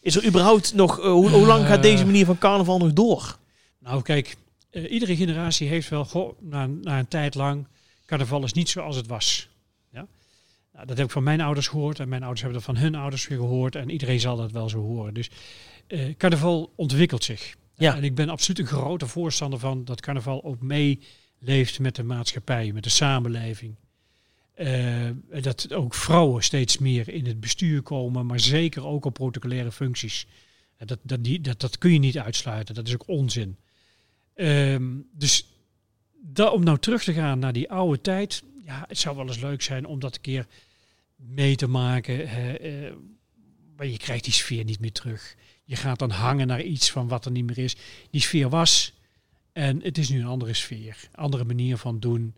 [0.01, 1.01] Is er überhaupt nog...
[1.01, 3.37] hoe, hoe lang gaat deze manier van carnaval nog door?
[3.79, 4.35] Nou, kijk,
[4.71, 7.65] iedere generatie heeft wel, goh, na, na een tijd lang,
[8.11, 9.49] carnaval is niet zoals het was.
[9.91, 10.07] Ja?
[10.73, 12.95] Nou, dat heb ik van mijn ouders gehoord en mijn ouders hebben dat van hun
[12.95, 15.13] ouders weer gehoord en iedereen zal dat wel zo horen.
[15.13, 15.29] Dus
[15.87, 17.55] eh, carnaval ontwikkelt zich.
[17.75, 17.95] Ja.
[17.95, 22.71] En ik ben absoluut een grote voorstander van dat carnaval ook meeleeft met de maatschappij,
[22.71, 23.75] met de samenleving.
[24.53, 25.09] Eh,
[25.41, 30.27] dat ook vrouwen steeds meer in het bestuur komen, maar zeker ook op protocolaire functies.
[30.77, 33.57] Dat, dat, die, dat, dat kun je niet uitsluiten, dat is ook onzin.
[34.33, 35.50] Ehm, dus
[36.51, 39.61] om nou terug te gaan naar die oude tijd, ja, het zou wel eens leuk
[39.61, 40.47] zijn om dat een keer
[41.15, 42.27] mee te maken.
[42.59, 42.93] eh,
[43.75, 45.35] maar je krijgt die sfeer niet meer terug.
[45.63, 47.75] Je gaat dan hangen naar iets van wat er niet meer is.
[48.09, 48.93] Die sfeer was
[49.51, 52.35] en het is nu een andere sfeer, andere manier van doen.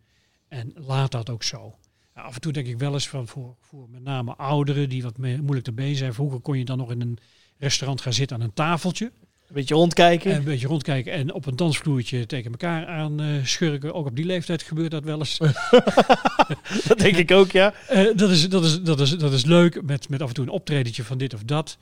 [0.48, 1.78] En laat dat ook zo.
[2.14, 5.18] Af en toe denk ik wel eens van voor, voor met name ouderen die wat
[5.18, 6.14] moeilijk erbij zijn.
[6.14, 7.18] Vroeger kon je dan nog in een
[7.58, 9.12] restaurant gaan zitten aan een tafeltje.
[9.54, 10.32] Een beetje rondkijken.
[10.32, 13.94] En een beetje rondkijken en op een dansvloertje tegen elkaar aan eh, schurken.
[13.94, 15.38] Ook op die leeftijd gebeurt dat wel eens.
[16.88, 17.74] dat denk ik ook, ja.
[17.88, 20.46] Eh, dat, is, dat, is, dat, is, dat is leuk met, met af en toe
[20.46, 21.78] een optredentje van dit of dat.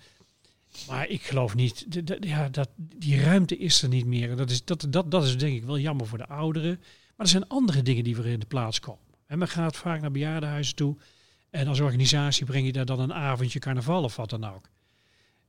[0.87, 1.85] Maar ik geloof niet,
[2.19, 4.35] ja, dat, die ruimte is er niet meer.
[4.35, 6.79] Dat is, dat, dat, dat is denk ik wel jammer voor de ouderen.
[7.15, 9.05] Maar er zijn andere dingen die weer in de plaats komen.
[9.27, 10.97] En men gaat vaak naar bejaardenhuizen toe.
[11.49, 14.69] En als organisatie breng je daar dan een avondje carnaval of wat dan ook.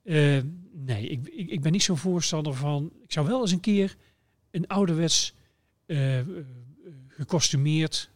[0.02, 0.38] Eh,
[0.72, 2.92] nee, ik, ik, ik ben niet zo'n voorstander van.
[3.02, 3.96] Ik zou wel eens een keer
[4.50, 5.34] een ouderwets
[5.86, 6.20] eh,
[7.08, 8.10] gekostumeerd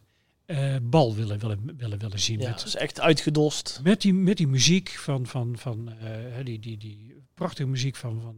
[0.81, 2.39] bal willen, willen, willen, willen zien.
[2.39, 3.79] Ja, Met, dat is echt uitgedost.
[3.83, 5.89] met, die, met die muziek van, van, van
[6.43, 8.35] die, die, die prachtige muziek van, van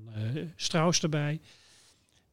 [0.55, 1.39] Strauss erbij.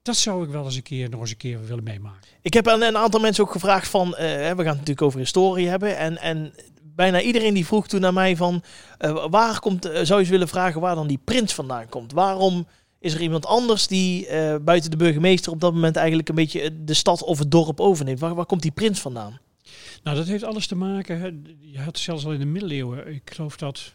[0.02, 2.28] Dat zou ik wel eens een keer nog eens een keer willen meemaken.
[2.42, 5.68] Ik heb aan een aantal mensen ook gevraagd van, we gaan het natuurlijk over historie
[5.68, 5.96] hebben.
[5.96, 6.52] En, en
[6.96, 8.62] bijna iedereen die vroeg toen naar mij van,
[8.98, 12.12] eh, waar komt, eh, zou je eens willen vragen waar dan die prins vandaan komt?
[12.12, 12.66] Waarom
[12.98, 16.84] is er iemand anders die eh, buiten de burgemeester op dat moment eigenlijk een beetje
[16.84, 18.20] de stad of het dorp overneemt?
[18.20, 19.38] Waar, waar komt die prins vandaan?
[20.02, 21.20] Nou, dat heeft alles te maken.
[21.20, 21.30] Hè.
[21.60, 23.92] Je had zelfs al in de middeleeuwen, ik geloof dat,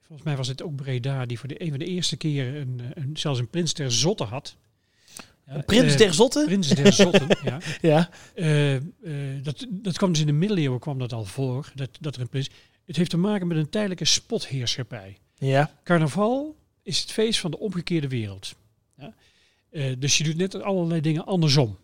[0.00, 2.80] volgens mij was het ook Breda, die voor de, een van de eerste keren een,
[2.94, 4.56] een, zelfs een prins der Zotten had.
[5.46, 6.44] Ja, prins eh, der Zotten?
[6.46, 7.58] Prins der Zotten, ja.
[7.80, 8.10] Ja.
[8.34, 8.82] Eh, eh,
[9.42, 12.28] dat, dat kwam dus in de middeleeuwen kwam dat al voor, dat, dat er een
[12.28, 12.50] prins...
[12.84, 15.18] Het heeft te maken met een tijdelijke spotheerschappij.
[15.34, 15.70] Ja.
[15.84, 18.54] Carnaval is het feest van de omgekeerde wereld.
[18.98, 19.14] Ja?
[19.98, 21.78] Dus je doet net allerlei dingen andersom.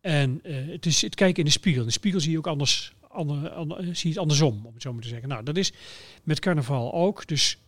[0.00, 1.80] En het is het kijken in de spiegel.
[1.80, 4.82] In de spiegel zie je ook anders, ander, ander- zie je het andersom, om het
[4.82, 5.28] zo maar te zeggen.
[5.28, 5.72] Nou, dat is
[6.22, 7.26] met carnaval ook.
[7.26, 7.58] Dus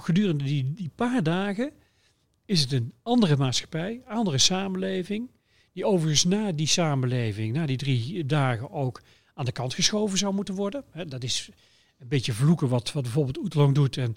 [0.00, 1.72] gedurende die, die paar dagen
[2.46, 5.30] is het een andere maatschappij, andere samenleving.
[5.72, 9.02] Die overigens na die samenleving, na die drie dagen ook
[9.34, 10.84] aan de kant geschoven zou moeten worden.
[11.06, 11.50] Dat is
[11.98, 13.96] een beetje vloeken wat, wat bijvoorbeeld Oetelong doet.
[13.96, 14.16] En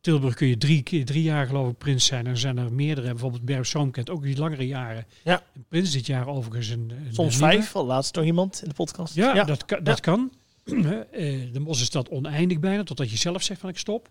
[0.00, 2.24] Tilburg kun je drie, keer, drie jaar geloof ik prins zijn.
[2.24, 3.08] En er zijn er meerdere.
[3.08, 5.06] Bijvoorbeeld Bergzoom kent ook die langere jaren.
[5.24, 5.42] Ja.
[5.54, 7.54] Een prins dit jaar overigens een, een Soms nieuwe.
[7.54, 9.14] vijf, al laatst nog iemand in de podcast.
[9.14, 10.32] Ja, dat, kan, dat kan.
[10.64, 14.10] Eh, de mos is dat oneindig bijna, totdat je zelf zegt van ik stop.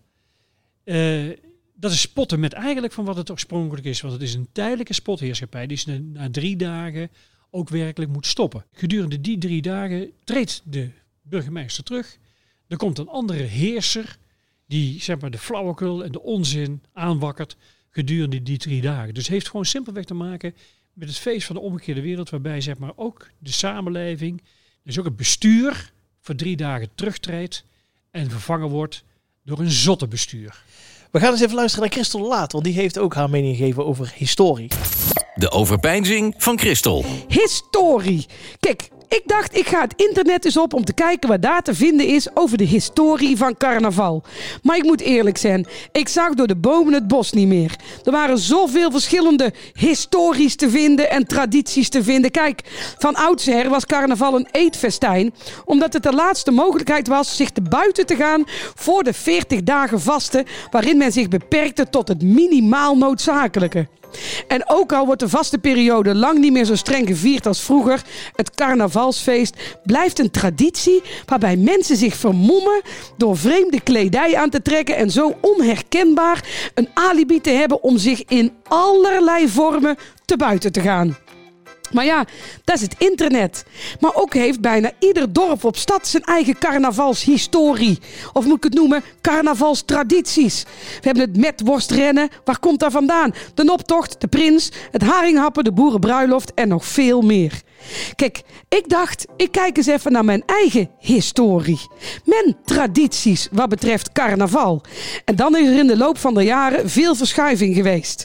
[0.84, 1.28] Eh,
[1.74, 4.00] dat is spotten met eigenlijk van wat het oorspronkelijk is.
[4.00, 7.10] Want het is een tijdelijke spotheerschappij die is na, drie dagen
[7.50, 8.64] ook werkelijk moet stoppen.
[8.72, 10.90] Gedurende die drie dagen treedt de
[11.22, 12.18] burgemeester terug.
[12.66, 14.18] Er komt een andere heerser
[14.66, 17.56] die zeg maar, de flauwekul en de onzin aanwakkert
[17.90, 19.14] gedurende die drie dagen.
[19.14, 20.54] Dus heeft gewoon simpelweg te maken
[20.92, 24.42] met het feest van de omgekeerde wereld, waarbij zeg maar, ook de samenleving,
[24.82, 27.64] dus ook het bestuur, voor drie dagen terugtreedt
[28.10, 29.04] en vervangen wordt
[29.42, 30.64] door een zotte bestuur.
[31.14, 33.86] We gaan eens even luisteren naar Christel Laat, want die heeft ook haar mening gegeven
[33.86, 34.68] over historie.
[35.34, 37.04] De overpeinzing van Christel.
[37.28, 38.26] Historie.
[38.60, 41.74] Kijk, ik dacht ik ga het internet eens op om te kijken wat daar te
[41.74, 44.22] vinden is over de historie van carnaval.
[44.62, 47.76] Maar ik moet eerlijk zijn, ik zag door de bomen het bos niet meer.
[48.04, 52.30] Er waren zoveel verschillende histories te vinden en tradities te vinden.
[52.30, 52.60] Kijk,
[52.98, 58.06] van oudsher was carnaval een eetfestijn, omdat het de laatste mogelijkheid was zich te buiten
[58.06, 63.86] te gaan voor de 40 dagen vasten, waarin men zich beperkte tot het minimaal noodzakelijke.
[64.48, 68.02] En ook al wordt de vaste periode lang niet meer zo streng gevierd als vroeger,
[68.34, 72.82] het carnavalsfeest blijft een traditie waarbij mensen zich vermommen
[73.16, 78.24] door vreemde kledij aan te trekken en zo onherkenbaar een alibi te hebben om zich
[78.24, 81.16] in allerlei vormen te buiten te gaan.
[81.94, 82.24] Maar ja,
[82.64, 83.64] dat is het internet.
[84.00, 87.98] Maar ook heeft bijna ieder dorp op stad zijn eigen carnavalshistorie.
[88.32, 90.62] Of moet ik het noemen, carnavalstradities.
[90.62, 92.28] We hebben het metworstrennen.
[92.44, 93.34] Waar komt dat vandaan?
[93.54, 97.62] De optocht, de prins, het haringhappen, de boerenbruiloft en nog veel meer.
[98.16, 101.80] Kijk, ik dacht, ik kijk eens even naar mijn eigen historie.
[102.24, 104.82] Mijn tradities wat betreft carnaval.
[105.24, 108.24] En dan is er in de loop van de jaren veel verschuiving geweest.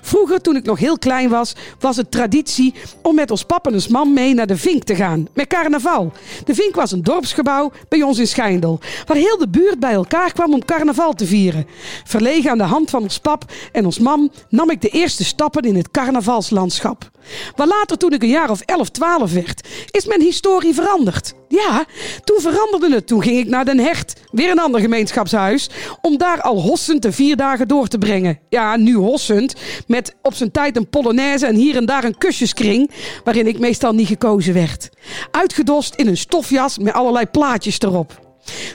[0.00, 3.72] Vroeger, toen ik nog heel klein was, was het traditie om met ons pap en
[3.72, 5.28] ons mam mee naar de Vink te gaan.
[5.34, 6.12] Met carnaval.
[6.44, 8.80] De Vink was een dorpsgebouw bij ons in Schijndel.
[9.06, 11.66] Waar heel de buurt bij elkaar kwam om carnaval te vieren.
[12.04, 15.62] Verlegen aan de hand van ons pap en ons mam nam ik de eerste stappen
[15.62, 17.10] in het carnavalslandschap.
[17.56, 21.34] Maar later, toen ik een jaar of 11, 12 werd, is mijn historie veranderd.
[21.48, 21.84] Ja,
[22.24, 23.06] toen veranderde het.
[23.06, 27.12] Toen ging ik naar Den Hecht, weer een ander gemeenschapshuis, om daar al hossend de
[27.12, 28.38] vier dagen door te brengen.
[28.48, 29.54] Ja, nu hossend,
[29.86, 32.90] met op zijn tijd een polonaise en hier en daar een kusjeskring,
[33.24, 34.88] waarin ik meestal niet gekozen werd.
[35.30, 38.29] Uitgedost in een stofjas met allerlei plaatjes erop.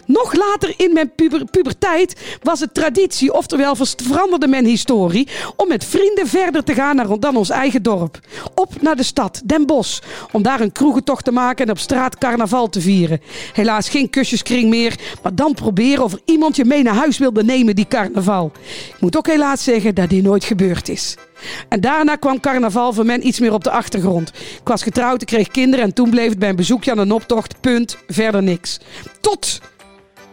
[0.06, 5.86] Nog later in mijn puber, puberteit was het traditie, oftewel veranderde mijn historie, om met
[5.86, 8.19] vrienden verder te gaan dan ons eigen dorp.
[8.56, 10.01] Op naar de stad, Den Bosch,
[10.32, 13.21] om daar een kroegentocht te maken en op straat carnaval te vieren.
[13.54, 17.43] Helaas geen kusjeskring meer, maar dan proberen of er iemand je mee naar huis wilde
[17.43, 18.51] nemen die carnaval.
[18.88, 21.15] Ik moet ook helaas zeggen dat die nooit gebeurd is.
[21.69, 24.30] En daarna kwam carnaval voor mij iets meer op de achtergrond.
[24.36, 27.12] Ik was getrouwd, ik kreeg kinderen en toen bleef het bij een bezoekje aan een
[27.12, 27.62] optocht.
[27.62, 27.98] Punt.
[28.08, 28.80] Verder niks.
[29.21, 29.60] Tot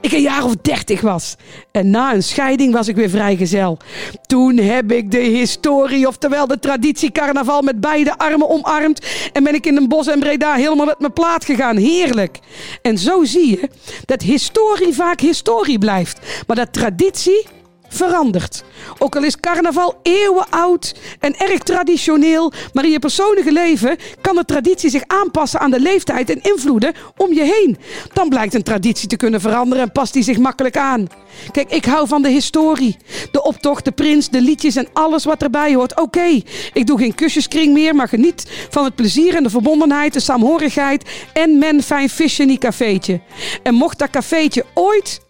[0.02, 1.36] ik een jaar of dertig was.
[1.70, 3.78] En na een scheiding was ik weer vrijgezel.
[4.26, 9.06] Toen heb ik de historie, oftewel de traditie carnaval met beide armen omarmd.
[9.32, 11.76] En ben ik in een bos en Breda helemaal met mijn plaat gegaan.
[11.76, 12.38] Heerlijk.
[12.82, 13.68] En zo zie je
[14.04, 16.18] dat historie vaak historie blijft.
[16.46, 17.46] Maar dat traditie
[17.92, 18.64] verandert.
[18.98, 24.36] Ook al is carnaval eeuwen oud en erg traditioneel, maar in je persoonlijke leven kan
[24.36, 27.78] de traditie zich aanpassen aan de leeftijd en invloeden om je heen.
[28.12, 31.06] Dan blijkt een traditie te kunnen veranderen en past die zich makkelijk aan.
[31.50, 32.96] Kijk, ik hou van de historie.
[33.30, 36.00] De optocht, de prins, de liedjes en alles wat erbij hoort.
[36.00, 40.20] Oké, ik doe geen kusjeskring meer, maar geniet van het plezier en de verbondenheid, de
[40.20, 43.20] saamhorigheid en men fijn visje in die cafeetje.
[43.62, 45.20] En mocht dat cafeetje ooit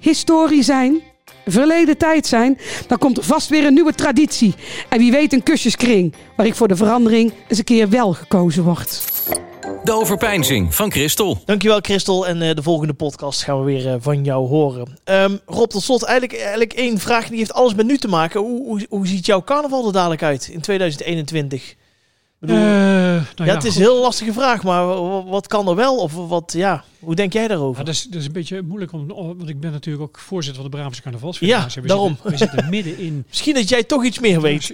[0.00, 1.02] historie zijn,
[1.50, 4.54] verleden tijd zijn, dan komt er vast weer een nieuwe traditie.
[4.88, 8.64] En wie weet een kusjeskring, waar ik voor de verandering eens een keer wel gekozen
[8.64, 9.02] word.
[9.84, 11.42] De overpeinzing van Christel.
[11.44, 12.26] Dankjewel Christel.
[12.26, 14.98] En eh, de volgende podcast gaan we weer eh, van jou horen.
[15.04, 18.40] Ehm, Rob, tot slot eigenlijk, eigenlijk één vraag die heeft alles met nu te maken.
[18.40, 21.74] Hoe, hoe, hoe ziet jouw carnaval er dadelijk uit in 2021?
[22.40, 23.80] Bedoel, Eh, nou ja, het is goed.
[23.82, 25.96] een heel lastige vraag, maar wa- wa- wat kan er wel?
[25.96, 27.78] Of wat, ja, hoe denk jij daarover?
[27.80, 30.54] Ja, dat, is, dat is een beetje moeilijk, om, want ik ben natuurlijk ook voorzitter
[30.62, 31.76] van de Brabantse Carnavalsfederatie.
[31.76, 32.08] Ja, we daarom.
[32.12, 33.24] Zitten, we zitten midden in...
[33.28, 34.68] Misschien dat jij toch iets meer weet.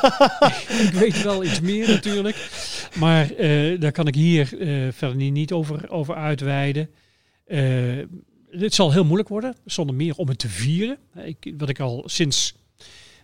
[0.86, 2.48] ik weet wel iets meer natuurlijk.
[2.94, 6.90] Maar eh, daar kan ik hier eh, verder niet, over, over uitweiden.
[8.50, 10.98] Het zal heel moeilijk worden, zonder meer om het te vieren.
[11.24, 12.54] Ik, wat ik al sinds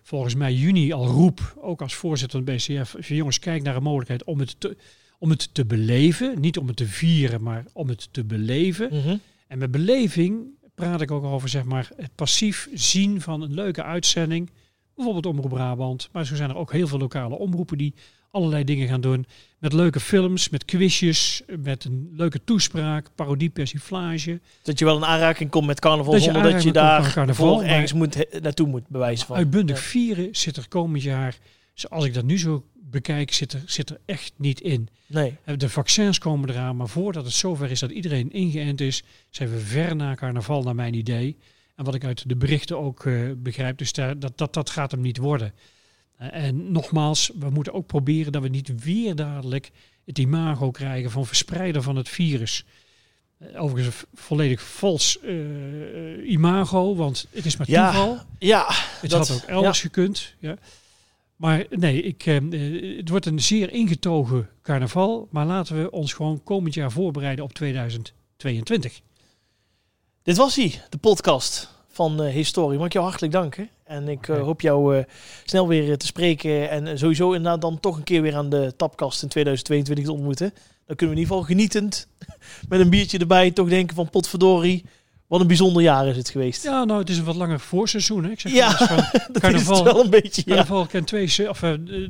[0.04, 3.08] volgens mij juni al roep, ook als voorzitter van het BCF.
[3.08, 4.76] Jongens, kijk naar een mogelijkheid om het, te,
[5.18, 6.40] om het te beleven.
[6.40, 8.88] Niet om het te vieren, maar om het te beleven.
[8.92, 9.16] Mhm.
[9.46, 13.82] En met beleving praat ik ook over zeg maar, het passief zien van een leuke
[13.82, 14.50] uitzending.
[14.94, 16.08] Bijvoorbeeld Omroep Brabant.
[16.12, 17.94] Maar zo zijn er ook heel veel lokale omroepen die
[18.34, 19.26] allerlei dingen gaan doen.
[19.58, 24.40] Met leuke films, met quizjes, met een leuke toespraak, parodie, persiflage.
[24.62, 27.64] Dat je wel in aanraking komt met carnaval Dat je zonder dat je daar carnaval,
[27.64, 29.36] ergens moet, naartoe moet bewijzen van.
[29.36, 29.82] Uitbundig Ja.
[29.82, 31.38] vieren zit er komend jaar,
[31.74, 34.88] zoals ik dat nu zo bekijk, zit er, zit er echt niet in.
[35.06, 35.36] Nee.
[35.56, 39.58] De vaccins komen eraan, maar voordat het zover is dat iedereen ingeënt is, zijn we
[39.58, 41.36] ver na carnaval, naar mijn idee.
[41.76, 44.90] En wat ik uit de berichten ook eh, begrijp, dus daar, dat, dat, dat gaat
[44.90, 45.52] hem niet worden.
[46.16, 49.70] En nogmaals, we moeten ook proberen dat we niet weer dadelijk
[50.04, 52.64] het imago krijgen van verspreider van het virus.
[53.38, 55.30] Eh, overigens een volledig vals eh,
[56.18, 58.18] eh, imago, want het is maar Ja, toeval.
[58.38, 58.64] Ja,
[59.00, 60.34] Het dat- had ook elders gekund.
[60.38, 60.56] Ja.
[61.36, 62.22] Maar nee, ik,
[62.96, 65.28] het wordt een zeer ingetogen carnaval.
[65.30, 69.00] Maar laten we ons gewoon komend jaar voorbereiden op 2022.
[70.22, 72.76] Dit was hij, de podcast van eh, Historie.
[72.78, 73.68] Mag ik jou hartelijk danken.
[73.84, 75.04] En ik eh, hoop jou eh,
[75.44, 76.70] snel weer eh, te spreken.
[76.70, 80.52] En sowieso inderdaad dan toch een keer weer aan de tapkast in 2022 te ontmoeten.
[80.86, 82.06] Dan kunnen we in ieder geval genietend
[82.68, 84.84] met een biertje erbij toch denken van potverdorie.
[85.26, 86.62] Wat een bijzonder jaar is het geweest.
[86.62, 88.24] Ja, nou, het is een wat langer voorseizoen.
[88.24, 88.30] Hè?
[88.30, 88.96] Ik zeg Ja, van,
[89.32, 90.42] dat carnaval- is het wel een beetje.
[90.46, 90.54] Ja.
[90.54, 91.60] carnaval kent twee, of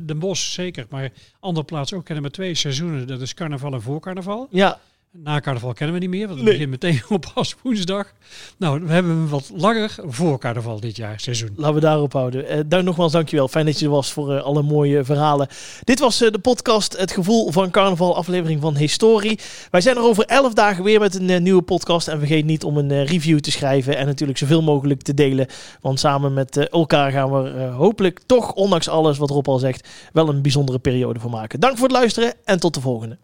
[0.00, 1.10] Den Bosch zeker, maar
[1.40, 3.06] andere plaatsen ook kennen maar twee seizoenen.
[3.06, 4.48] Dat is carnaval en voorcarnaval.
[4.50, 4.78] ja,
[5.22, 6.52] Na carnaval kennen we niet meer, want het Nee.
[6.54, 8.12] begint meteen op aswoensdag.
[8.56, 11.50] Nou, we hebben hem wat langer voor carnaval dit jaar, seizoen.
[11.56, 12.46] Laten we daarop houden.
[12.48, 13.48] Eh dank, nogmaals, dankjewel.
[13.48, 15.48] Fijn dat je er was voor eh, alle mooie verhalen.
[15.84, 19.38] Dit was eh, de podcast Het Gevoel van Carnaval, aflevering van Historie.
[19.70, 22.08] Wij zijn er over elf dagen weer met een nieuwe podcast.
[22.08, 25.46] En vergeet niet om een review te schrijven en natuurlijk zoveel mogelijk te delen.
[25.80, 30.28] Want samen met elkaar gaan we hopelijk toch, ondanks alles wat Rob al zegt, wel
[30.28, 31.60] een bijzondere periode van maken.
[31.60, 33.18] Dank voor het luisteren en tot de volgende.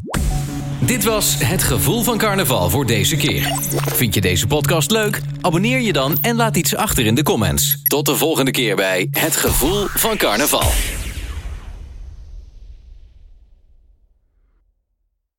[0.81, 3.55] Dit was Het Gevoel van Carnaval voor deze keer.
[3.87, 5.21] Vind je deze podcast leuk?
[5.41, 7.83] Abonneer je dan en laat iets achter in de comments.
[7.83, 10.71] Tot de volgende keer bij Het Gevoel van Carnaval.